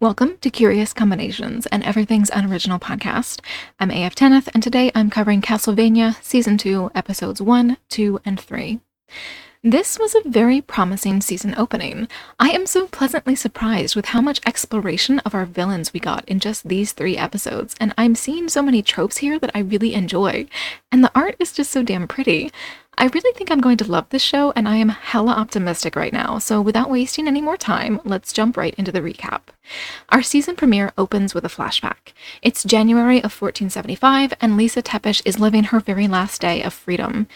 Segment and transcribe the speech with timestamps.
[0.00, 3.42] Welcome to Curious Combinations, and Everything's Unoriginal podcast.
[3.78, 8.80] I'm AF Tenneth, and today I'm covering Castlevania Season 2, Episodes 1, 2, and 3.
[9.62, 12.08] This was a very promising season opening.
[12.38, 16.40] I am so pleasantly surprised with how much exploration of our villains we got in
[16.40, 20.46] just these three episodes, and I'm seeing so many tropes here that I really enjoy.
[20.90, 22.50] And the art is just so damn pretty.
[22.98, 26.12] I really think I'm going to love this show, and I am hella optimistic right
[26.12, 26.38] now.
[26.38, 29.40] So, without wasting any more time, let's jump right into the recap.
[30.10, 32.12] Our season premiere opens with a flashback.
[32.42, 37.26] It's January of 1475, and Lisa Tepes is living her very last day of freedom.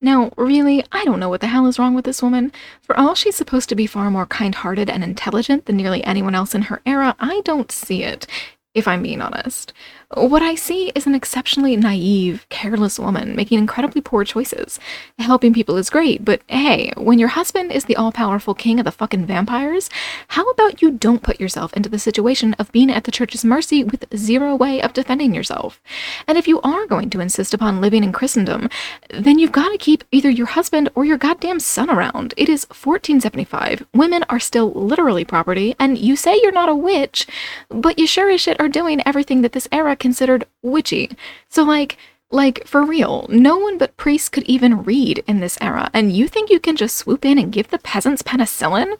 [0.00, 2.52] Now, really, I don't know what the hell is wrong with this woman.
[2.82, 6.34] For all she's supposed to be far more kind hearted and intelligent than nearly anyone
[6.34, 8.26] else in her era, I don't see it
[8.74, 9.72] if I'm being honest.
[10.16, 14.78] What I see is an exceptionally naive, careless woman making incredibly poor choices.
[15.18, 18.84] Helping people is great, but hey, when your husband is the all powerful king of
[18.84, 19.90] the fucking vampires,
[20.28, 23.82] how about you don't put yourself into the situation of being at the church's mercy
[23.82, 25.80] with zero way of defending yourself?
[26.28, 28.68] And if you are going to insist upon living in Christendom,
[29.10, 32.34] then you've got to keep either your husband or your goddamn son around.
[32.36, 33.84] It is 1475.
[33.92, 37.26] Women are still literally property, and you say you're not a witch,
[37.68, 41.08] but you sure as shit are doing everything that this era considered witchy.
[41.48, 41.96] So, like,
[42.30, 46.28] like, for real, no one but priests could even read in this era, and you
[46.28, 48.90] think you can just swoop in and give the peasants penicillin?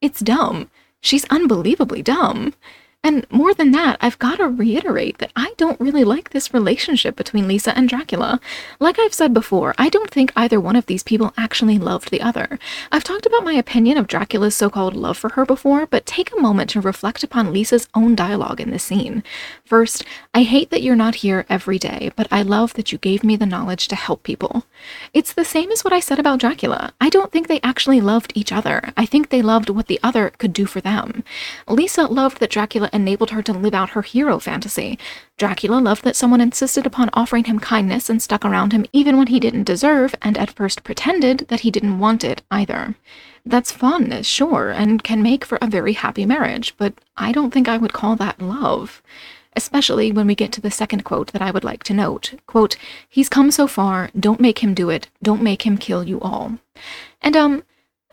[0.00, 0.70] It's dumb.
[1.00, 2.54] She's unbelievably dumb.
[3.04, 7.16] And more than that, I've got to reiterate that I don't really like this relationship
[7.16, 8.40] between Lisa and Dracula.
[8.78, 12.20] Like I've said before, I don't think either one of these people actually loved the
[12.20, 12.60] other.
[12.92, 16.30] I've talked about my opinion of Dracula's so called love for her before, but take
[16.32, 19.24] a moment to reflect upon Lisa's own dialogue in this scene.
[19.64, 23.24] First, I hate that you're not here every day, but I love that you gave
[23.24, 24.64] me the knowledge to help people.
[25.12, 26.92] It's the same as what I said about Dracula.
[27.00, 28.92] I don't think they actually loved each other.
[28.96, 31.24] I think they loved what the other could do for them.
[31.66, 34.98] Lisa loved that Dracula enabled her to live out her hero fantasy.
[35.38, 39.28] Dracula loved that someone insisted upon offering him kindness and stuck around him even when
[39.28, 42.94] he didn't deserve and at first pretended that he didn't want it either.
[43.44, 47.68] That's fun, sure, and can make for a very happy marriage, but I don't think
[47.68, 49.02] I would call that love.
[49.54, 52.34] Especially when we get to the second quote that I would like to note.
[52.46, 52.76] Quote,
[53.08, 56.58] He's come so far, don't make him do it, don't make him kill you all.
[57.20, 57.62] And, um,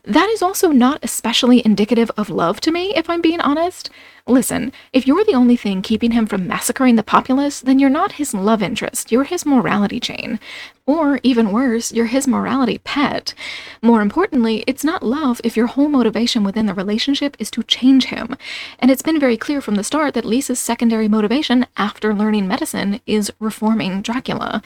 [0.04, 3.90] that is also not especially indicative of love to me, if I'm being honest.
[4.28, 8.14] Listen, if you're the only thing keeping him from massacring the populace, then you're not
[8.14, 10.40] his love interest, you're his morality chain.
[10.86, 13.34] Or, even worse, you're his morality pet.
[13.82, 18.06] More importantly, it's not love if your whole motivation within the relationship is to change
[18.06, 18.36] him.
[18.78, 23.02] And it's been very clear from the start that Lisa's secondary motivation after learning medicine
[23.06, 24.62] is reforming Dracula.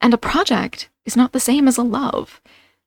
[0.00, 2.40] And a project is not the same as a love.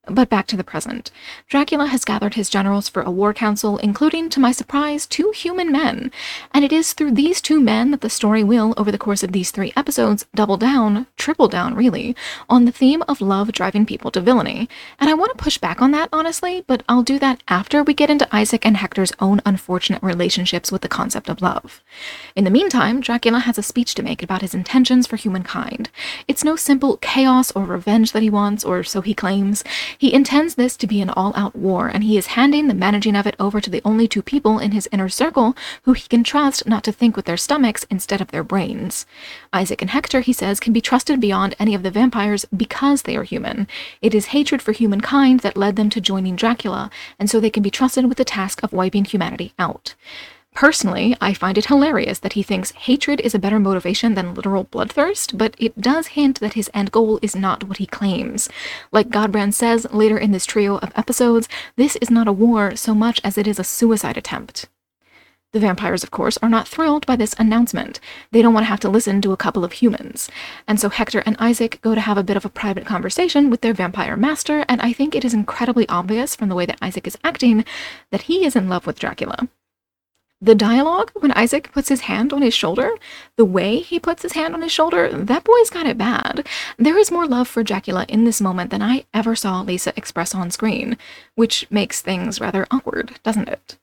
[0.07, 1.11] But back to the present.
[1.47, 5.71] Dracula has gathered his generals for a war council, including, to my surprise, two human
[5.71, 6.11] men.
[6.55, 9.31] And it is through these two men that the story will, over the course of
[9.31, 12.15] these three episodes, double down, triple down really,
[12.49, 14.67] on the theme of love driving people to villainy.
[14.99, 17.93] And I want to push back on that, honestly, but I'll do that after we
[17.93, 21.83] get into Isaac and Hector's own unfortunate relationships with the concept of love.
[22.35, 25.91] In the meantime, Dracula has a speech to make about his intentions for humankind.
[26.27, 29.63] It's no simple chaos or revenge that he wants, or so he claims.
[29.97, 33.15] He intends this to be an all out war, and he is handing the managing
[33.15, 36.23] of it over to the only two people in his inner circle who he can
[36.23, 39.05] trust not to think with their stomachs instead of their brains.
[39.53, 43.15] Isaac and Hector, he says, can be trusted beyond any of the vampires because they
[43.15, 43.67] are human.
[44.01, 47.63] It is hatred for humankind that led them to joining Dracula, and so they can
[47.63, 49.95] be trusted with the task of wiping humanity out.
[50.53, 54.65] Personally, I find it hilarious that he thinks hatred is a better motivation than literal
[54.65, 58.49] bloodthirst, but it does hint that his end goal is not what he claims.
[58.91, 61.47] Like Godbrand says later in this trio of episodes,
[61.77, 64.67] this is not a war so much as it is a suicide attempt.
[65.53, 67.99] The vampires, of course, are not thrilled by this announcement.
[68.31, 70.29] They don't want to have to listen to a couple of humans.
[70.65, 73.61] And so Hector and Isaac go to have a bit of a private conversation with
[73.61, 77.05] their vampire master, and I think it is incredibly obvious from the way that Isaac
[77.07, 77.65] is acting
[78.11, 79.49] that he is in love with Dracula.
[80.43, 82.89] The dialogue, when Isaac puts his hand on his shoulder,
[83.35, 86.47] the way he puts his hand on his shoulder, that boy's got it bad.
[86.77, 90.33] There is more love for Dracula in this moment than I ever saw Lisa express
[90.33, 90.97] on screen,
[91.35, 93.77] which makes things rather awkward, doesn't it?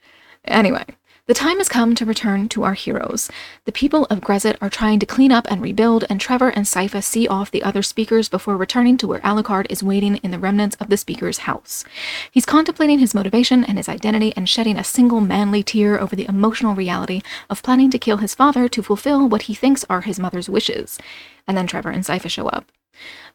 [0.47, 0.85] Anyway,
[1.29, 3.31] the time has come to return to our heroes.
[3.67, 7.05] The people of Gresit are trying to clean up and rebuild, and Trevor and Sypha
[7.05, 10.77] see off the other speakers before returning to where Alucard is waiting in the remnants
[10.77, 11.85] of the speaker's house.
[12.31, 16.29] He's contemplating his motivation and his identity and shedding a single manly tear over the
[16.31, 17.21] emotional reality
[17.51, 20.99] of planning to kill his father to fulfill what he thinks are his mother's wishes.
[21.47, 22.73] And then Trevor and Sypha show up.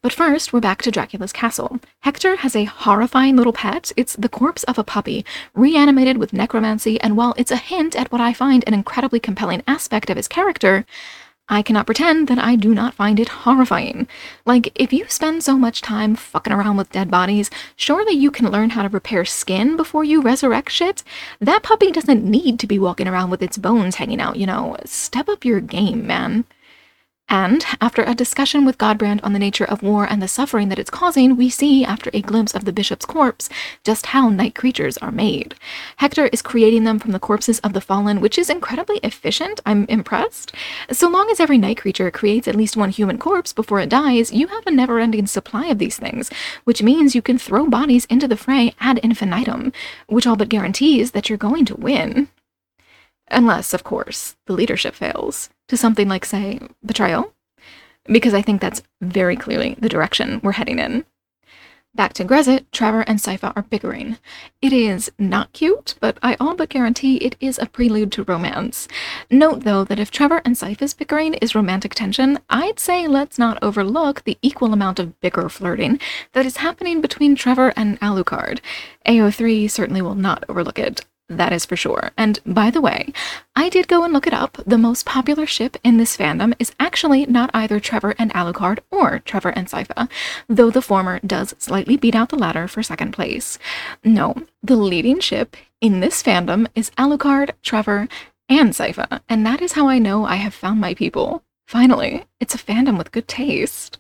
[0.02, 1.80] But first, we're back to Dracula's castle.
[2.02, 3.92] Hector has a horrifying little pet.
[3.96, 5.26] It's the corpse of a puppy,
[5.56, 9.64] reanimated with necromancy, and while it's a hint at what I find an incredibly compelling
[9.68, 10.86] aspect of his character,
[11.50, 14.08] I cannot pretend that I do not find it horrifying.
[14.46, 18.50] Like, if you spend so much time fucking around with dead bodies, surely you can
[18.50, 21.04] learn how to repair skin before you resurrect shit?
[21.42, 24.78] That puppy doesn't need to be walking around with its bones hanging out, you know.
[24.86, 26.46] Step up your game, man.
[27.30, 30.78] And after a discussion with Godbrand on the nature of war and the suffering that
[30.78, 33.50] it's causing, we see, after a glimpse of the bishop's corpse,
[33.84, 35.56] just how night creatures are made.
[35.98, 39.62] Hector is creating them from the corpses of the fallen, which is incredibly efficient.
[39.66, 40.54] I'm impressed.
[40.92, 44.32] So long as every night creature creates at least one human corpse before it dies,
[44.32, 46.30] you have a never ending supply of these things,
[46.66, 49.72] which means you can throw bodies into the fray ad infinitum,
[50.08, 52.28] which all but guarantees that you're going to win.
[53.32, 57.34] Unless, of course, the leadership fails to something like, say, betrayal,
[58.06, 61.06] because I think that's very clearly the direction we're heading in.
[61.96, 64.18] Back to Gresit, Trevor and Sypha are bickering.
[64.64, 68.88] It is not cute, but I all but guarantee it is a prelude to romance.
[69.30, 73.62] Note, though, that if Trevor and Sypha's bickering is romantic tension, I'd say let's not
[73.62, 76.00] overlook the equal amount of bicker flirting
[76.32, 78.60] that is happening between Trevor and Alucard.
[79.08, 81.06] AO3 certainly will not overlook it.
[81.30, 82.12] That is for sure.
[82.18, 83.14] And by the way,
[83.56, 84.58] I did go and look it up.
[84.68, 89.20] The most popular ship in this fandom is actually not either Trevor and Alucard or
[89.20, 90.10] Trevor and Sypha,
[90.48, 93.58] though the former does slightly beat out the latter for second place.
[94.04, 98.08] No, the leading ship in this fandom is Alucard, Trevor,
[98.50, 101.44] and Sypha, and that is how I know I have found my people.
[101.66, 103.98] Finally, it's a fandom with good taste.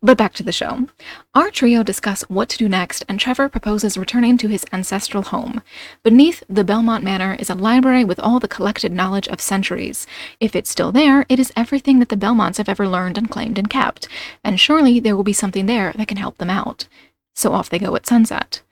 [0.00, 0.86] But back to the show.
[1.34, 5.62] Our trio discuss what to do next, and Trevor proposes returning to his ancestral home.
[6.02, 10.06] Beneath the Belmont Manor is a library with all the collected knowledge of centuries.
[10.40, 13.58] If it's still there, it is everything that the Belmonts have ever learned and claimed
[13.58, 14.08] and kept,
[14.44, 16.86] and surely there will be something there that can help them out.
[17.34, 18.62] So off they go at sunset.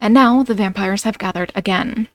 [0.00, 2.08] And now the vampires have gathered again.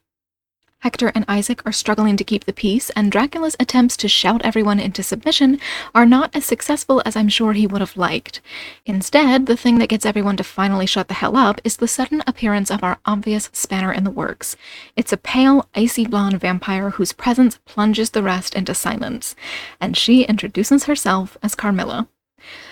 [0.83, 4.81] Hector and Isaac are struggling to keep the peace, and Dracula's attempts to shout everyone
[4.81, 5.57] into submission
[5.95, 8.41] are not as successful as I'm sure he would have liked.
[8.85, 12.21] Instead, the thing that gets everyone to finally shut the hell up is the sudden
[12.27, 14.57] appearance of our obvious spanner in the works.
[14.97, 19.38] It's a pale, icy blonde vampire whose presence plunges the rest into silence,
[19.79, 22.09] and she introduces herself as Carmilla.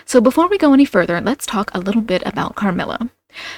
[0.04, 3.10] So before we go any further, let's talk a little bit about Carmilla.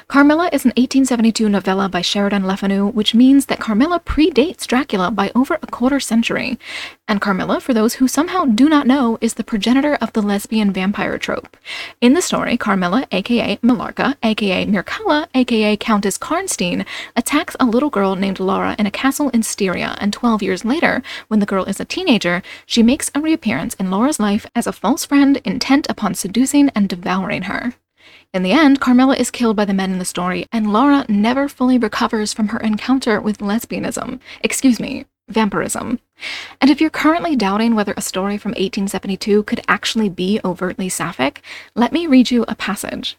[0.07, 5.11] Carmilla is an 1872 novella by Sheridan Le Fanu, which means that Carmilla predates Dracula
[5.11, 6.57] by over a quarter century.
[7.07, 10.71] And Carmilla, for those who somehow do not know, is the progenitor of the lesbian
[10.71, 11.57] vampire trope.
[12.01, 16.85] In the story, Carmilla, aka Millarca, aka Mircalla, aka Countess Karnstein,
[17.15, 21.03] attacks a little girl named Laura in a castle in Styria, and 12 years later,
[21.27, 24.71] when the girl is a teenager, she makes a reappearance in Laura's life as a
[24.71, 27.73] false friend intent upon seducing and devouring her.
[28.33, 31.47] In the end, Carmilla is killed by the men in the story, and Laura never
[31.47, 34.19] fully recovers from her encounter with lesbianism.
[34.41, 36.00] Excuse me, vampirism.
[36.59, 41.44] And if you're currently doubting whether a story from 1872 could actually be overtly sapphic,
[41.75, 43.18] let me read you a passage.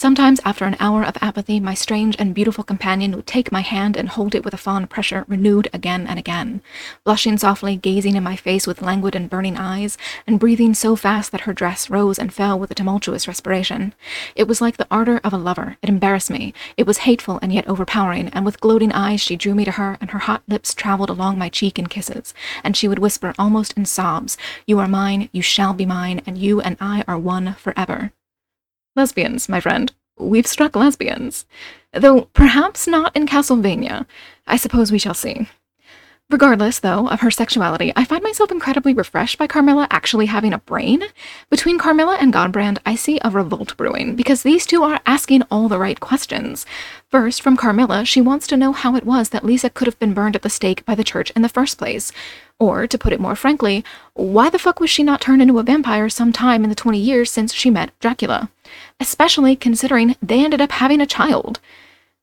[0.00, 3.96] Sometimes, after an hour of apathy, my strange and beautiful companion would take my hand
[3.96, 6.62] and hold it with a fond pressure, renewed again and again,
[7.02, 11.32] blushing softly, gazing in my face with languid and burning eyes, and breathing so fast
[11.32, 13.92] that her dress rose and fell with a tumultuous respiration.
[14.36, 15.78] It was like the ardor of a lover.
[15.82, 16.54] It embarrassed me.
[16.76, 19.98] It was hateful and yet overpowering, and with gloating eyes she drew me to her,
[20.00, 23.72] and her hot lips traveled along my cheek in kisses, and she would whisper almost
[23.72, 27.54] in sobs, You are mine, you shall be mine, and you and I are one
[27.54, 28.12] forever.
[28.98, 29.92] Lesbians, my friend.
[30.18, 31.46] We've struck lesbians.
[31.92, 34.06] Though perhaps not in Castlevania.
[34.44, 35.48] I suppose we shall see.
[36.30, 40.58] Regardless, though, of her sexuality, I find myself incredibly refreshed by Carmilla actually having a
[40.58, 41.04] brain.
[41.48, 45.70] Between Carmilla and Godbrand, I see a revolt brewing, because these two are asking all
[45.70, 46.66] the right questions.
[47.08, 50.12] First, from Carmilla, she wants to know how it was that Lisa could have been
[50.12, 52.12] burned at the stake by the church in the first place.
[52.58, 53.82] Or, to put it more frankly,
[54.12, 57.30] why the fuck was she not turned into a vampire sometime in the 20 years
[57.30, 58.50] since she met Dracula?
[59.00, 61.58] Especially considering they ended up having a child.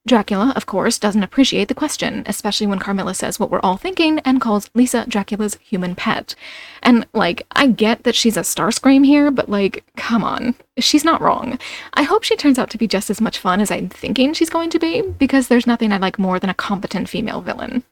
[0.08, 4.20] Dracula, of course, doesn't appreciate the question, especially when Carmilla says what we're all thinking
[4.20, 6.36] and calls Lisa Dracula's human pet.
[6.84, 10.54] And, like, I get that she's a Starscream here, but, like, come on.
[10.78, 11.58] She's not wrong.
[11.96, 14.52] I hope she turns out to be just as much fun as I'm thinking she's
[14.52, 17.84] going to be, because there's nothing I like more than a competent female villain.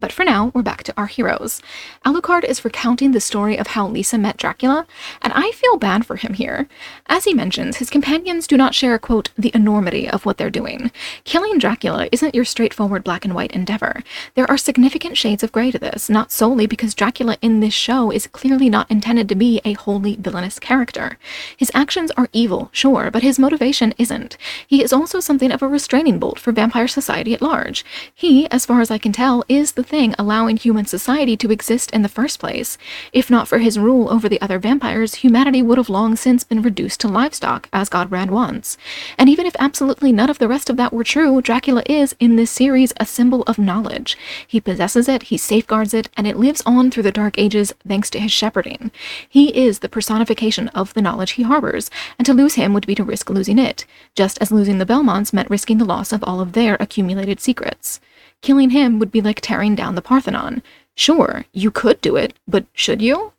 [0.00, 1.60] But for now, we're back to our heroes.
[2.06, 4.86] Alucard is recounting the story of how Lisa met Dracula,
[5.20, 6.68] and I feel bad for him here.
[7.06, 10.90] As he mentions, his companions do not share, quote, the enormity of what they're doing.
[11.24, 14.02] Killing Dracula isn't your straightforward black and white endeavor.
[14.34, 18.10] There are significant shades of gray to this, not solely because Dracula in this show
[18.10, 21.18] is clearly not intended to be a wholly villainous character.
[21.58, 24.38] His actions are evil, sure, but his motivation isn't.
[24.66, 27.84] He is also something of a restraining bolt for vampire society at large.
[28.14, 31.90] He, as far as I can tell, is the thing allowing human society to exist
[31.90, 32.78] in the first place.
[33.12, 36.62] If not for his rule over the other vampires, humanity would have long since been
[36.62, 38.78] reduced to livestock, as Godbrand wants.
[39.18, 42.36] And even if absolutely none of the rest of that were true, Dracula is, in
[42.36, 44.16] this series, a symbol of knowledge.
[44.46, 48.08] He possesses it, he safeguards it, and it lives on through the Dark Ages thanks
[48.10, 48.92] to his shepherding.
[49.28, 52.94] He is the personification of the knowledge he harbors, and to lose him would be
[52.94, 56.40] to risk losing it, just as losing the Belmonts meant risking the loss of all
[56.40, 58.00] of their accumulated secrets.
[58.42, 60.62] Killing him would be like tearing down the Parthenon.
[60.94, 63.32] Sure, you could do it, but should you?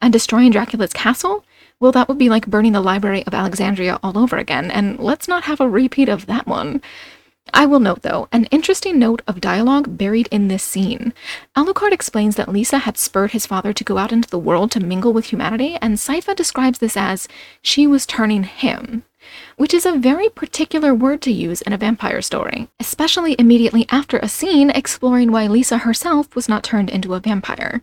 [0.00, 1.44] And destroying Dracula's castle?
[1.80, 5.28] Well, that would be like burning the Library of Alexandria all over again, and let's
[5.28, 6.82] not have a repeat of that one.
[7.52, 11.12] I will note, though, an interesting note of dialogue buried in this scene.
[11.56, 14.80] Alucard explains that Lisa had spurred his father to go out into the world to
[14.80, 17.28] mingle with humanity, and Sypha describes this as
[17.60, 19.04] she was turning him
[19.56, 24.18] which is a very particular word to use in a vampire story, especially immediately after
[24.18, 27.82] a scene exploring why Lisa herself was not turned into a vampire.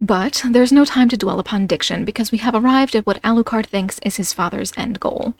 [0.00, 3.66] But there's no time to dwell upon diction because we have arrived at what Alucard
[3.66, 5.34] thinks is his father's end goal.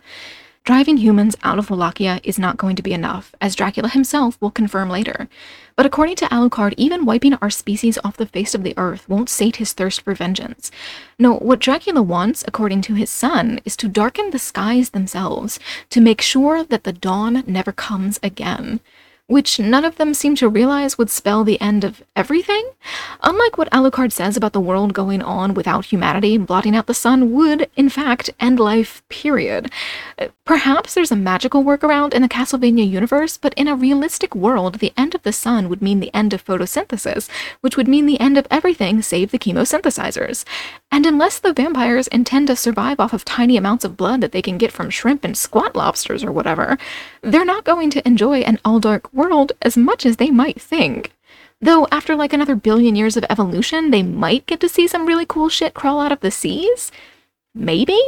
[0.64, 4.50] Driving humans out of Wallachia is not going to be enough, as Dracula himself will
[4.50, 5.28] confirm later.
[5.76, 9.28] But according to Alucard, even wiping our species off the face of the earth won't
[9.28, 10.70] sate his thirst for vengeance.
[11.18, 16.00] No, what Dracula wants, according to his son, is to darken the skies themselves, to
[16.00, 18.80] make sure that the dawn never comes again
[19.26, 22.70] which none of them seem to realize would spell the end of everything.
[23.22, 27.32] Unlike what Alucard says about the world going on without humanity, blotting out the sun
[27.32, 29.70] would, in fact, end life, period.
[30.18, 34.80] Uh, perhaps there's a magical workaround in the Castlevania universe, but in a realistic world,
[34.80, 37.30] the end of the sun would mean the end of photosynthesis,
[37.62, 40.44] which would mean the end of everything save the chemosynthesizers.
[40.92, 44.42] And unless the vampires intend to survive off of tiny amounts of blood that they
[44.42, 46.76] can get from shrimp and squat lobsters or whatever,
[47.22, 51.12] they're not going to enjoy an all dark world as much as they might think.
[51.60, 55.24] Though after like another billion years of evolution, they might get to see some really
[55.26, 56.92] cool shit crawl out of the seas?
[57.54, 57.98] Maybe?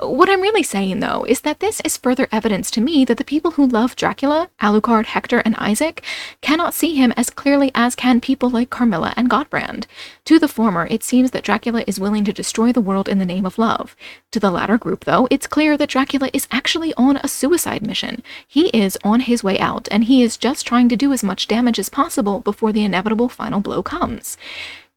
[0.00, 3.24] What I'm really saying, though, is that this is further evidence to me that the
[3.24, 6.02] people who love Dracula, Alucard, Hector, and Isaac,
[6.40, 9.84] cannot see him as clearly as can people like Carmilla and Godbrand.
[10.24, 13.24] To the former, it seems that Dracula is willing to destroy the world in the
[13.24, 13.94] name of love.
[14.32, 18.20] To the latter group, though, it's clear that Dracula is actually on a suicide mission.
[18.48, 21.46] He is on his way out, and he is just trying to do as much
[21.46, 24.36] damage as possible before the inevitable final blow comes.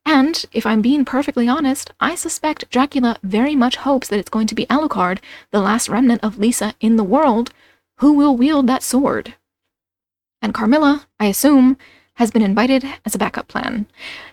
[0.09, 4.47] And, if I'm being perfectly honest, I suspect Dracula very much hopes that it's going
[4.47, 5.19] to be Alucard,
[5.51, 7.51] the last remnant of Lisa in the world,
[7.97, 9.35] who will wield that sword.
[10.41, 11.77] And Carmilla, I assume,
[12.13, 13.85] has been invited as a backup plan.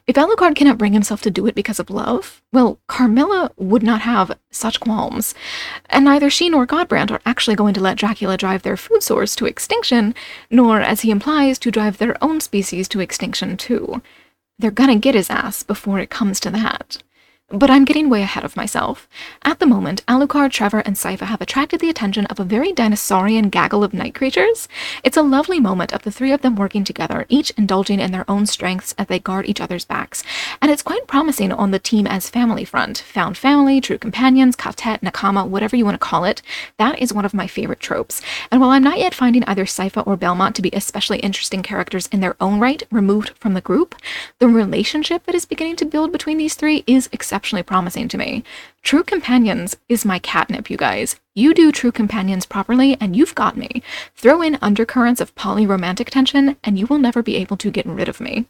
[0.06, 4.02] If Alucard cannot bring himself to do it because of love, well, Carmilla would not
[4.02, 5.34] have such qualms.
[5.90, 9.34] And neither she nor Godbrand are actually going to let Dracula drive their food source
[9.34, 10.14] to extinction,
[10.52, 14.00] nor, as he implies, to drive their own species to extinction too.
[14.58, 17.02] They're gonna get his ass before it comes to that.
[17.56, 19.08] But I'm getting way ahead of myself.
[19.42, 23.48] At the moment, Alucard, Trevor, and Sypha have attracted the attention of a very dinosaurian
[23.48, 24.66] gaggle of night creatures.
[25.04, 28.28] It's a lovely moment of the three of them working together, each indulging in their
[28.28, 30.24] own strengths as they guard each other's backs.
[30.60, 32.98] And it's quite promising on the team as family front.
[32.98, 36.42] Found family, true companions, quartet, nakama, whatever you want to call it.
[36.78, 38.20] That is one of my favorite tropes.
[38.50, 42.08] And while I'm not yet finding either Sypha or Belmont to be especially interesting characters
[42.08, 43.94] in their own right, removed from the group,
[44.40, 48.16] the relationship that is beginning to build between these three is exceptional exceptionally promising to
[48.16, 48.42] me.
[48.82, 51.20] True Companions is my catnip, you guys.
[51.34, 53.82] You do True Companions properly, and you've got me.
[54.16, 58.08] Throw in undercurrents of poly-romantic tension, and you will never be able to get rid
[58.08, 58.46] of me.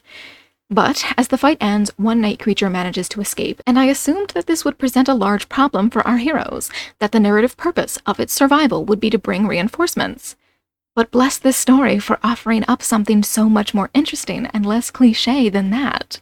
[0.71, 4.47] But as the fight ends, one night creature manages to escape, and I assumed that
[4.47, 6.71] this would present a large problem for our heroes,
[7.01, 10.37] that the narrative purpose of its survival would be to bring reinforcements.
[10.95, 15.49] But bless this story for offering up something so much more interesting and less cliche
[15.49, 16.21] than that.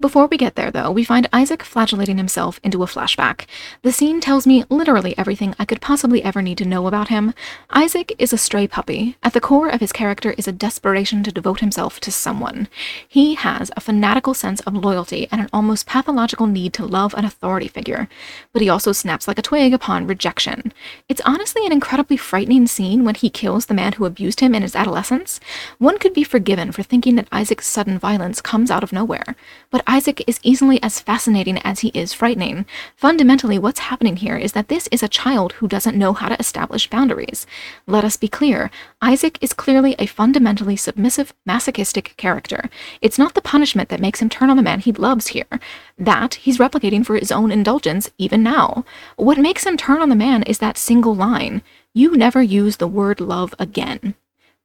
[0.00, 3.46] Before we get there, though, we find Isaac flagellating himself into a flashback.
[3.82, 7.32] The scene tells me literally everything I could possibly ever need to know about him.
[7.70, 9.16] Isaac is a stray puppy.
[9.22, 12.66] At the core of his character is a desperation to devote himself to someone.
[13.06, 17.24] He has a fanatical sense of loyalty and an almost pathological need to love an
[17.24, 18.08] authority figure,
[18.52, 20.72] but he also snaps like a twig upon rejection.
[21.08, 24.62] It's honestly an incredibly frightening scene when he kills the man who abused him in
[24.62, 25.38] his adolescence.
[25.78, 29.36] One could be forgiven for thinking that Isaac's sudden violence comes out of nowhere,
[29.70, 32.66] but Isaac is easily as fascinating as he is frightening.
[32.96, 36.38] Fundamentally, what's happening here is that this is a child who doesn't know how to
[36.40, 37.46] establish boundaries.
[37.86, 42.68] Let us be clear Isaac is clearly a fundamentally submissive, masochistic character.
[43.00, 45.60] It's not the punishment that makes him turn on the man he loves here.
[45.98, 48.84] That he's replicating for his own indulgence, even now.
[49.16, 51.62] What makes him turn on the man is that single line
[51.92, 54.14] You never use the word love again.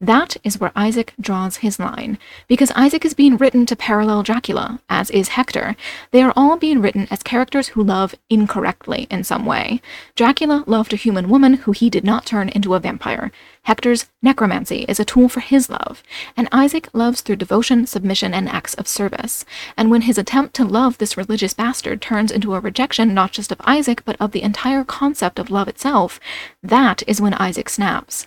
[0.02, 4.80] That is where Isaac draws his line, because Isaac is being written to parallel Dracula,
[4.90, 5.76] as is Hector.
[6.12, 9.82] They are all being written as characters who love incorrectly in some way.
[10.16, 13.30] Dracula loved a human woman who he did not turn into a vampire.
[13.64, 16.02] Hector's necromancy is a tool for his love,
[16.38, 19.44] and Isaac loves through devotion, submission, and acts of service.
[19.76, 23.52] And when his attempt to love this religious bastard turns into a rejection not just
[23.52, 26.22] of Isaac, but of the entire concept of love itself,
[26.64, 28.26] that is when Isaac snaps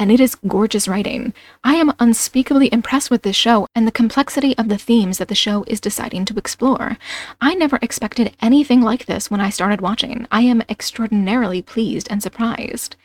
[0.00, 1.34] and it is gorgeous writing.
[1.62, 5.34] I am unspeakably impressed with this show and the complexity of the themes that the
[5.34, 6.96] show is deciding to explore.
[7.38, 10.26] I never expected anything like this when I started watching.
[10.32, 12.96] I am extraordinarily pleased and surprised.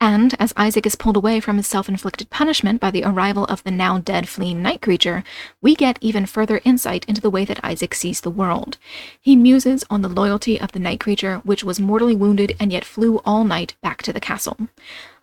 [0.00, 3.64] And as Isaac is pulled away from his self inflicted punishment by the arrival of
[3.64, 5.24] the now dead fleeing night creature,
[5.62, 8.76] we get even further insight into the way that Isaac sees the world.
[9.18, 12.84] He muses on the loyalty of the night creature, which was mortally wounded and yet
[12.84, 14.68] flew all night back to the castle.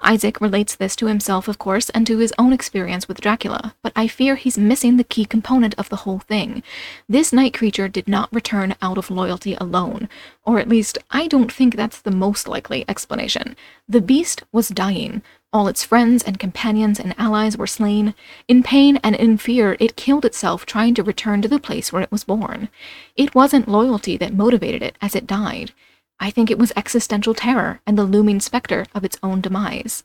[0.03, 3.93] Isaac relates this to himself, of course, and to his own experience with Dracula, but
[3.95, 6.61] I fear he's missing the key component of the whole thing.
[7.07, 10.09] This night creature did not return out of loyalty alone,
[10.45, 13.55] or at least I don't think that's the most likely explanation.
[13.87, 15.21] The beast was dying.
[15.53, 18.15] All its friends and companions and allies were slain.
[18.47, 22.01] In pain and in fear, it killed itself trying to return to the place where
[22.01, 22.69] it was born.
[23.15, 25.71] It wasn't loyalty that motivated it as it died.
[26.19, 30.03] I think it was existential terror and the looming specter of its own demise.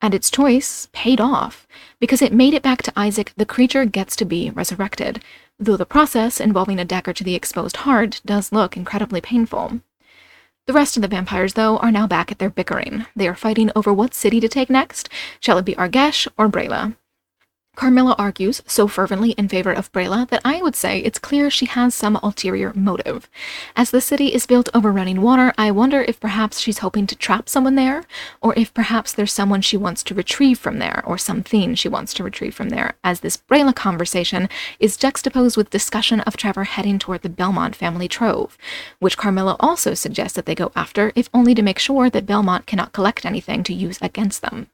[0.00, 1.66] And its choice paid off,
[2.00, 5.22] because it made it back to Isaac the creature gets to be resurrected,
[5.58, 9.80] though the process involving a dagger to the exposed heart does look incredibly painful.
[10.66, 13.06] The rest of the vampires, though, are now back at their bickering.
[13.14, 15.08] They are fighting over what city to take next.
[15.40, 16.96] Shall it be Argesh or Braila?
[17.74, 21.64] Carmilla argues so fervently in favor of Braila that I would say it's clear she
[21.64, 23.30] has some ulterior motive.
[23.74, 27.16] As the city is built over running water, I wonder if perhaps she's hoping to
[27.16, 28.04] trap someone there,
[28.42, 32.12] or if perhaps there's someone she wants to retrieve from there, or something she wants
[32.14, 36.98] to retrieve from there, as this Braila conversation is juxtaposed with discussion of Trevor heading
[36.98, 38.58] toward the Belmont family trove,
[38.98, 42.66] which Carmilla also suggests that they go after, if only to make sure that Belmont
[42.66, 44.68] cannot collect anything to use against them.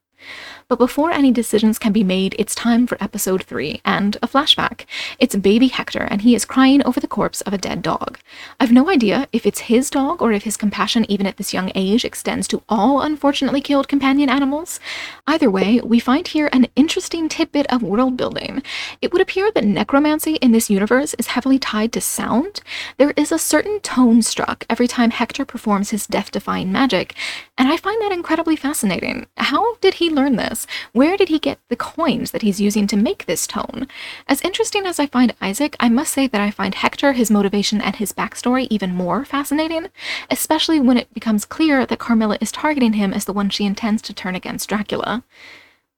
[0.68, 4.84] But before any decisions can be made, it's time for episode 3 and a flashback.
[5.18, 8.18] It's baby Hector, and he is crying over the corpse of a dead dog.
[8.60, 11.72] I've no idea if it's his dog or if his compassion, even at this young
[11.74, 14.78] age, extends to all unfortunately killed companion animals.
[15.26, 18.62] Either way, we find here an interesting tidbit of world building.
[19.00, 22.60] It would appear that necromancy in this universe is heavily tied to sound.
[22.98, 27.14] There is a certain tone struck every time Hector performs his death defying magic,
[27.56, 29.26] and I find that incredibly fascinating.
[29.38, 30.57] How did he learn this?
[30.58, 30.66] This?
[30.92, 33.86] Where did he get the coins that he's using to make this tone?
[34.26, 37.80] As interesting as I find Isaac, I must say that I find Hector, his motivation,
[37.80, 39.88] and his backstory even more fascinating,
[40.30, 44.02] especially when it becomes clear that Carmilla is targeting him as the one she intends
[44.02, 45.22] to turn against Dracula.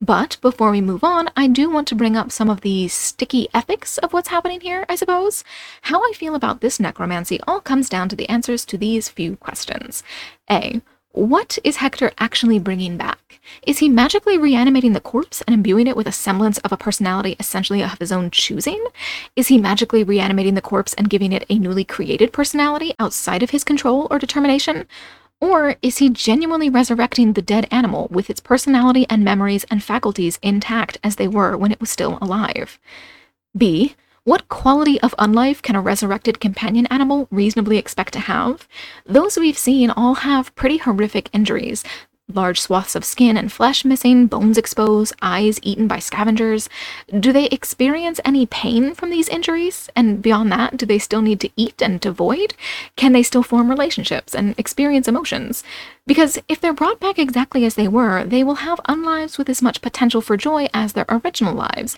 [0.03, 3.49] But before we move on, I do want to bring up some of the sticky
[3.53, 5.45] ethics of what's happening here, I suppose.
[5.83, 9.37] How I feel about this necromancy all comes down to the answers to these few
[9.37, 10.03] questions.
[10.51, 10.81] A.
[11.13, 13.41] What is Hector actually bringing back?
[13.67, 17.35] Is he magically reanimating the corpse and imbuing it with a semblance of a personality
[17.41, 18.85] essentially of his own choosing?
[19.35, 23.51] Is he magically reanimating the corpse and giving it a newly created personality outside of
[23.51, 24.87] his control or determination?
[25.41, 30.39] Or is he genuinely resurrecting the dead animal with its personality and memories and faculties
[30.43, 32.79] intact as they were when it was still alive?
[33.57, 33.97] B.
[34.25, 38.69] What quality of unlife can a resurrected companion animal reasonably expect to have?
[39.07, 41.83] Those we've seen all have pretty horrific injuries.
[42.33, 46.69] Large swaths of skin and flesh missing, bones exposed, eyes eaten by scavengers.
[47.19, 49.89] Do they experience any pain from these injuries?
[49.97, 52.53] And beyond that, do they still need to eat and to void?
[52.97, 55.65] Can they still form relationships and experience emotions?
[56.07, 59.63] Because if they're brought back exactly as they were, they will have unlives with as
[59.63, 61.97] much potential for joy as their original lives.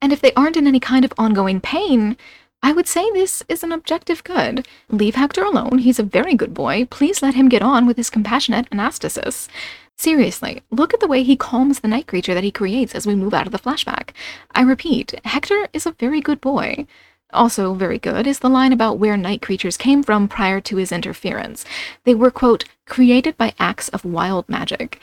[0.00, 2.16] And if they aren't in any kind of ongoing pain,
[2.62, 4.66] I would say this is an objective good.
[4.88, 6.86] Leave Hector alone, he's a very good boy.
[6.90, 9.48] Please let him get on with his compassionate anastasis.
[9.96, 13.16] Seriously, look at the way he calms the night creature that he creates as we
[13.16, 14.10] move out of the flashback.
[14.52, 16.86] I repeat, Hector is a very good boy.
[17.32, 20.92] Also, very good is the line about where night creatures came from prior to his
[20.92, 21.64] interference.
[22.04, 25.00] They were, quote, created by acts of wild magic.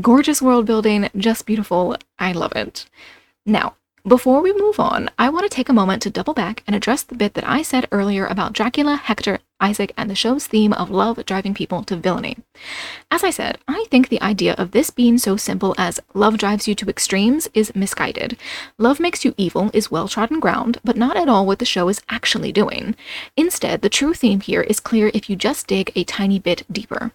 [0.00, 1.96] Gorgeous world building, just beautiful.
[2.18, 2.86] I love it.
[3.46, 6.74] Now, before we move on, I want to take a moment to double back and
[6.76, 10.72] address the bit that I said earlier about Dracula, Hector, Isaac, and the show's theme
[10.72, 12.36] of love driving people to villainy.
[13.10, 16.68] As I said, I think the idea of this being so simple as love drives
[16.68, 18.38] you to extremes is misguided.
[18.78, 21.88] Love makes you evil is well trodden ground, but not at all what the show
[21.88, 22.94] is actually doing.
[23.36, 27.12] Instead, the true theme here is clear if you just dig a tiny bit deeper.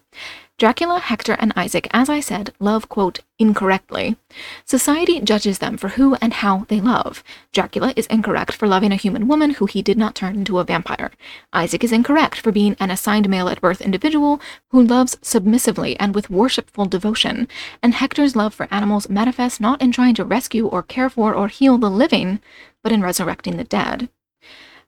[0.56, 4.16] Dracula, Hector, and Isaac, as I said, love, quote, incorrectly.
[4.64, 7.24] Society judges them for who and how they love.
[7.52, 10.64] Dracula is incorrect for loving a human woman who he did not turn into a
[10.64, 11.10] vampire.
[11.52, 14.40] Isaac is incorrect for being an assigned male at birth individual
[14.70, 17.48] who loves submissively and with worshipful devotion.
[17.82, 21.48] And Hector's love for animals manifests not in trying to rescue or care for or
[21.48, 22.40] heal the living,
[22.80, 24.08] but in resurrecting the dead.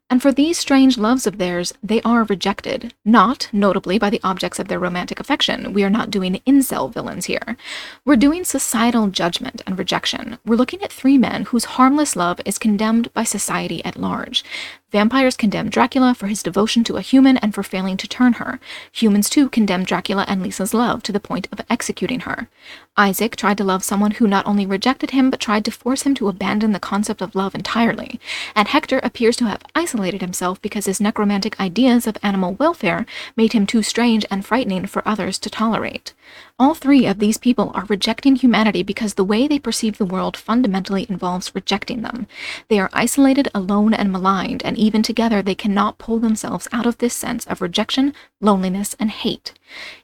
[0.09, 4.61] And for these strange loves of theirs, they are rejected, not, notably, by the objects
[4.61, 5.73] of their romantic affection.
[5.73, 7.57] We are not doing incel villains here.
[8.05, 10.39] We're doing societal judgment and rejection.
[10.47, 14.45] We're looking at three men whose harmless love is condemned by society at large.
[14.97, 18.59] Vampires condemn Dracula for his devotion to a human and for failing to turn her.
[18.93, 22.49] Humans, too, condemn Dracula and Lisa's love to the point of executing her.
[22.97, 26.15] Isaac tried to love someone who not only rejected him, but tried to force him
[26.15, 28.19] to abandon the concept of love entirely.
[28.55, 33.05] And Hector appears to have isolated himself because his necromantic ideas of animal welfare
[33.37, 36.15] made him too strange and frightening for others to tolerate.
[36.59, 40.37] All three of these people are rejecting humanity because the way they perceive the world
[40.37, 42.27] fundamentally involves rejecting them.
[42.69, 46.99] They are isolated, alone, and maligned, and even together they cannot pull themselves out of
[46.99, 49.53] this sense of rejection, loneliness, and hate.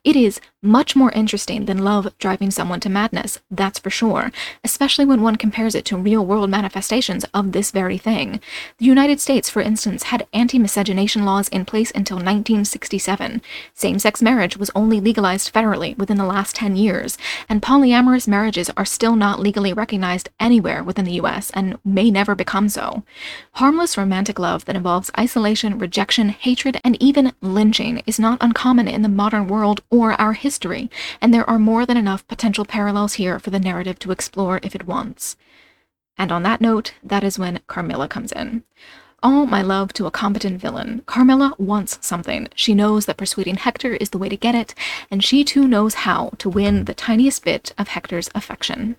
[0.05, 4.31] It is much more interesting than love driving someone to madness, that's for sure,
[4.63, 8.41] especially when one compares it to real world manifestations of this very thing.
[8.79, 13.43] The United States, for instance, had anti miscegenation laws in place until 1967.
[13.75, 18.71] Same sex marriage was only legalized federally within the last 10 years, and polyamorous marriages
[18.77, 23.03] are still not legally recognized anywhere within the US and may never become so.
[23.53, 29.03] Harmless romantic love that involves isolation, rejection, hatred, and even lynching is not uncommon in
[29.03, 29.52] the modern world
[29.91, 33.99] or our history, and there are more than enough potential parallels here for the narrative
[34.01, 35.37] to explore if it wants.
[36.17, 38.65] And on that note, that is when Carmilla comes in.
[39.25, 42.49] All my love to a competent villain, Carmilla wants something.
[42.57, 44.75] She knows that persuading Hector is the way to get it,
[45.13, 48.97] and she too knows how to win the tiniest bit of Hector's affection.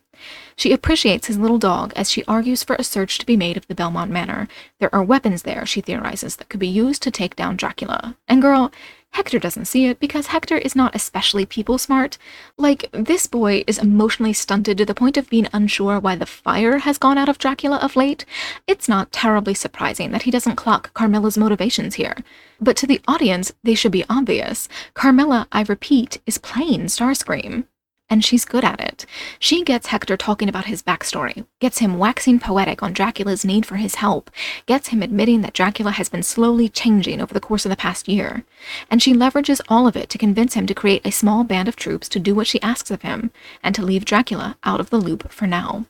[0.56, 3.68] She appreciates his little dog as she argues for a search to be made of
[3.68, 4.48] the Belmont Manor.
[4.80, 8.16] There are weapons there, she theorizes, that could be used to take down Dracula.
[8.26, 8.72] And girl,
[9.14, 12.18] Hector doesn't see it because Hector is not especially people smart.
[12.58, 16.80] Like, this boy is emotionally stunted to the point of being unsure why the fire
[16.80, 18.26] has gone out of Dracula of late.
[18.68, 22.18] It's not terribly surprising that he doesn't clock Carmilla's motivations here.
[22.60, 24.68] But to the audience, they should be obvious.
[24.96, 27.66] Carmilla, I repeat, is playing Starscream
[28.10, 29.06] and she's good at it.
[29.40, 33.78] She gets Hector talking about his backstory, gets him waxing poetic on Dracula's need for
[33.78, 34.30] his help,
[34.66, 38.08] gets him admitting that Dracula has been slowly changing over the course of the past
[38.08, 38.44] year,
[38.90, 41.76] and she leverages all of it to convince him to create a small band of
[41.76, 43.32] troops to do what she asks of him,
[43.64, 45.86] and to leave Dracula out of the loop for now.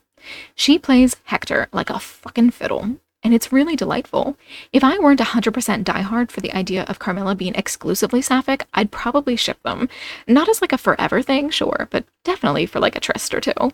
[0.54, 4.36] She plays Hector like a fucking fiddle, and it's really delightful.
[4.72, 9.34] If I weren't 100% diehard for the idea of Carmilla being exclusively sapphic, I'd probably
[9.34, 9.88] ship them.
[10.28, 13.72] Not as like a forever thing, sure, but definitely for like a tryst or two.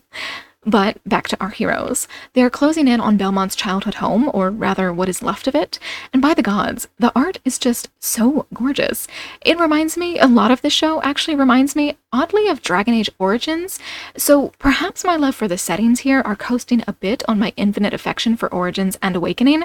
[0.66, 2.06] But back to our heroes.
[2.34, 5.78] They are closing in on Belmont's childhood home, or rather what is left of it,
[6.12, 9.08] and by the gods, the art is just so gorgeous.
[9.40, 13.08] It reminds me, a lot of this show actually reminds me, oddly, of Dragon Age
[13.18, 13.78] Origins,
[14.18, 17.94] so perhaps my love for the settings here are coasting a bit on my infinite
[17.94, 19.64] affection for Origins and Awakening,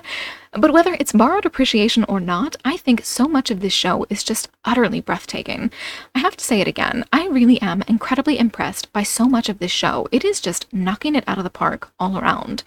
[0.53, 4.23] but whether it's borrowed appreciation or not, I think so much of this show is
[4.23, 5.71] just utterly breathtaking.
[6.13, 9.60] I have to say it again, I really am incredibly impressed by so much of
[9.60, 10.08] this show.
[10.13, 12.63] It is just knocking it out of the park all around.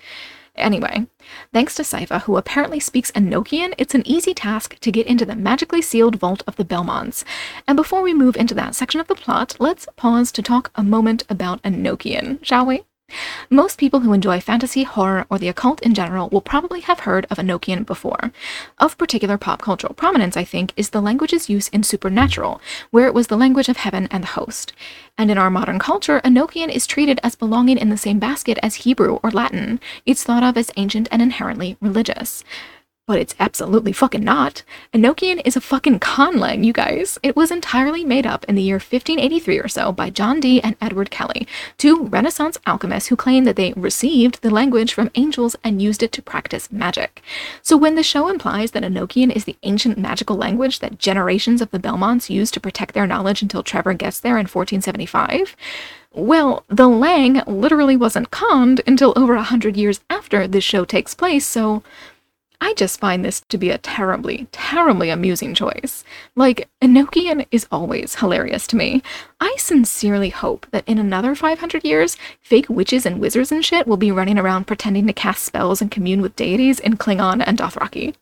[0.59, 1.07] Anyway,
[1.53, 5.37] thanks to Sypha, who apparently speaks Enochian, it's an easy task to get into the
[5.37, 7.25] magically sealed vault of the Belmonts.
[7.69, 10.83] And before we move into that section of the plot, let's pause to talk a
[10.83, 12.83] moment about Enochian, shall we?
[13.51, 17.27] Most people who enjoy fantasy, horror, or the occult in general will probably have heard
[17.31, 18.31] of Enochian before.
[18.79, 23.15] Of particular pop cultural prominence, I think, is the language's use in Supernatural, where it
[23.15, 24.75] was the language of heaven and the host.
[25.17, 28.77] And in our modern culture, Enochian is treated as belonging in the same basket as
[28.77, 29.81] Hebrew or Latin.
[30.05, 32.45] It's thought of as ancient and inherently religious.
[33.09, 34.63] But it's absolutely fucking not.
[34.93, 37.19] Enochian is a fucking conlang, you guys.
[37.23, 40.77] It was entirely made up in the year 1583 or so by John Dee and
[40.79, 45.81] Edward Kelley, two Renaissance alchemists who claimed that they received the language from angels and
[45.81, 47.23] used it to practice magic.
[47.63, 51.71] So when the show implies that Enochian is the ancient magical language that generations of
[51.71, 55.57] the Belmonts used to protect their knowledge until Trevor gets there in 1475,
[56.13, 61.15] well, the Lang literally wasn't conned until over a hundred years after this show takes
[61.15, 61.83] place, so
[62.61, 66.03] I just find this to be a terribly, terribly amusing choice.
[66.35, 69.03] Like, Enochian is always hilarious to me.
[69.41, 73.97] I sincerely hope that in another 500 years, fake witches and wizards and shit will
[73.97, 78.15] be running around pretending to cast spells and commune with deities in Klingon and Dothraki.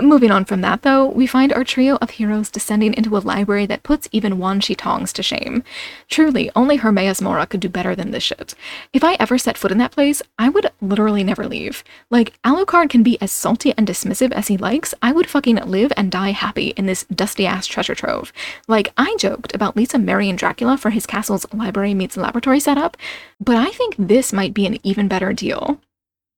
[0.00, 3.66] Moving on from that, though, we find our trio of heroes descending into a library
[3.66, 5.64] that puts even Wan Shi Tong's to shame.
[6.08, 8.54] Truly, only Hermaeus Mora could do better than this shit.
[8.92, 11.82] If I ever set foot in that place, I would literally never leave.
[12.08, 15.92] Like, Alucard can be as salty and dismissive as he likes, I would fucking live
[15.96, 18.32] and die happy in this dusty ass treasure trove.
[18.68, 22.96] Like, I joked about Lisa marrying Dracula for his castle's library meets laboratory setup,
[23.38, 25.78] but I think this might be an even better deal.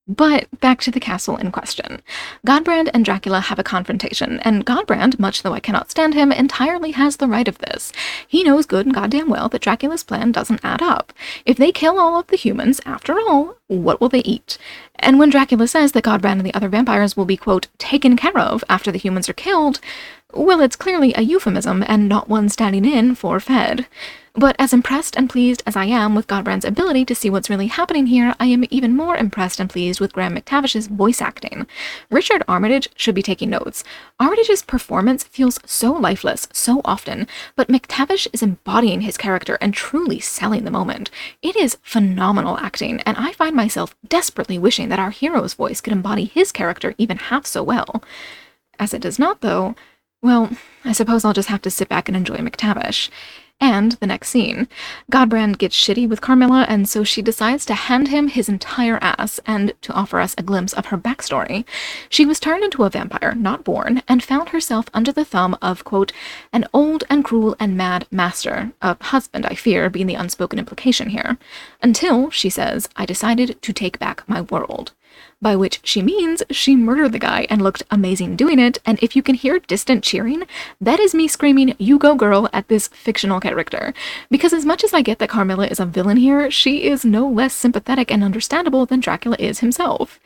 [0.08, 2.02] But back to the castle in question.
[2.44, 6.90] Godbrand and Dracula have a confrontation, and Godbrand, much though I cannot stand him, entirely
[6.90, 7.92] has the right of this.
[8.26, 11.12] He knows good and goddamn well that Dracula's plan doesn't add up.
[11.46, 14.58] If they kill all of the humans, after all, what will they eat?
[14.96, 18.36] And when Dracula says that Godbrand and the other vampires will be, quote, taken care
[18.36, 19.78] of after the humans are killed,
[20.32, 23.86] well, it's clearly a euphemism and not one standing in for fed.
[24.34, 27.66] But as impressed and pleased as I am with Godbrand's ability to see what's really
[27.66, 31.66] happening here, I am even more impressed and pleased with Graham McTavish's voice acting.
[32.10, 33.84] Richard Armitage should be taking notes.
[34.18, 40.18] Armitage's performance feels so lifeless so often, but McTavish is embodying his character and truly
[40.18, 41.10] selling the moment.
[41.42, 45.92] It is phenomenal acting, and I find myself desperately wishing that our hero's voice could
[45.92, 48.02] embody his character even half so well.
[48.78, 49.74] As it does not, though,
[50.22, 50.50] well,
[50.84, 53.10] I suppose I'll just have to sit back and enjoy McTavish.
[53.60, 54.66] And the next scene,
[55.12, 59.38] Godbrand gets shitty with Carmilla, and so she decides to hand him his entire ass
[59.46, 61.64] and to offer us a glimpse of her backstory.
[62.08, 65.84] She was turned into a vampire, not born, and found herself under the thumb of,
[65.84, 66.12] quote,
[66.52, 71.10] an old and cruel and mad master, a husband, I fear, being the unspoken implication
[71.10, 71.38] here,
[71.80, 74.90] until, she says, I decided to take back my world
[75.42, 78.78] by which she means she murdered the guy and looked amazing doing it.
[78.86, 80.44] And if you can hear distant cheering,
[80.80, 83.92] that is me screaming, You go, girl, at this fictional character.
[84.30, 87.28] Because as much as I get that Carmilla is a villain here, she is no
[87.28, 90.20] less sympathetic and understandable than Dracula is himself.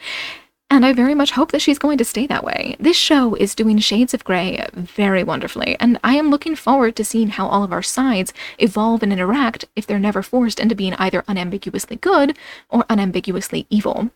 [0.69, 2.75] And I very much hope that she's going to stay that way.
[2.81, 7.05] This show is doing Shades of Grey very wonderfully, and I am looking forward to
[7.05, 10.95] seeing how all of our sides evolve and interact if they're never forced into being
[10.95, 12.37] either unambiguously good
[12.69, 14.11] or unambiguously evil.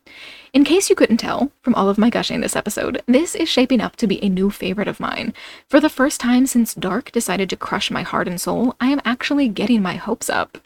[0.52, 3.80] In case you couldn't tell from all of my gushing this episode, this is shaping
[3.80, 5.32] up to be a new favorite of mine.
[5.68, 9.00] For the first time since Dark decided to crush my heart and soul, I am
[9.04, 10.58] actually getting my hopes up.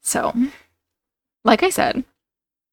[0.00, 0.32] So,
[1.44, 2.04] like I said,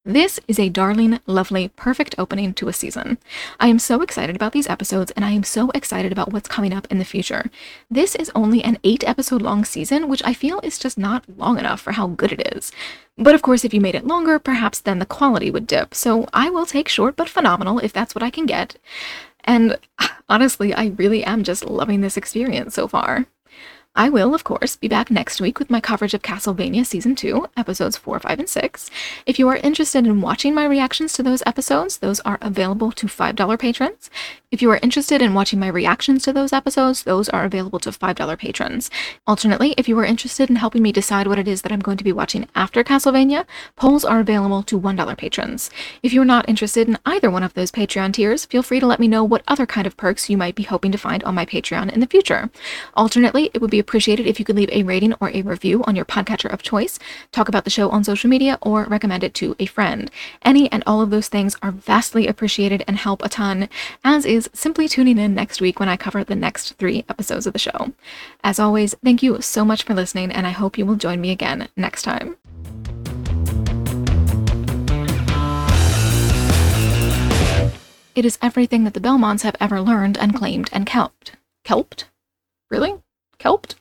[0.05, 3.17] this is a darling, lovely, perfect opening to a season.
[3.59, 6.73] I am so excited about these episodes, and I am so excited about what's coming
[6.73, 7.49] up in the future.
[7.89, 11.57] This is only an eight episode long season, which I feel is just not long
[11.57, 12.71] enough for how good it is.
[13.17, 16.27] But of course, if you made it longer, perhaps then the quality would dip, so
[16.33, 18.77] I will take short but phenomenal if that's what I can get.
[19.43, 19.77] And
[20.29, 23.25] honestly, I really am just loving this experience so far.
[23.97, 27.47] I will, of course, be back next week with my coverage of Castlevania Season 2,
[27.55, 28.91] episodes 4, 5, and 6.
[29.25, 33.08] If you are interested in watching my reactions to those episodes, those are available to
[33.08, 34.10] $5 patrons.
[34.55, 37.89] If you are interested in watching my reactions to those episodes, those are available to
[37.89, 38.89] $5 patrons.
[39.27, 41.97] Alternately, if you are interested in helping me decide what it is that I'm going
[41.97, 45.69] to be watching after Castlevania, polls are available to $1 patrons.
[46.01, 49.01] If you're not interested in either one of those Patreon tiers, feel free to let
[49.01, 51.45] me know what other kind of perks you might be hoping to find on my
[51.45, 52.49] Patreon in the future.
[52.93, 55.97] Alternately, it would be appreciated if you could leave a rating or a review on
[55.97, 56.97] your podcatcher of choice,
[57.33, 60.09] talk about the show on social media, or recommend it to a friend.
[60.43, 63.67] Any and all of those things are vastly appreciated and help a ton,
[64.01, 67.60] as simply tuning in next week when I cover the next three episodes of the
[67.60, 67.93] show.
[68.43, 71.31] As always, thank you so much for listening, and I hope you will join me
[71.31, 72.38] again next time.
[78.15, 81.34] It is everything that the Belmonts have ever learned and claimed and kelped.
[81.65, 82.08] Kelped?
[82.69, 82.93] Really?
[83.39, 83.75] Kelped?